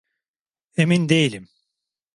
Emin 0.77 1.09
değilim. 1.09 1.49